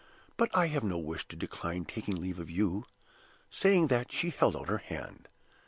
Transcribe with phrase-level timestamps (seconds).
[0.35, 2.87] But I have no wish to decline taking leave of you.'
[3.51, 5.27] Saying that, she held out her hand.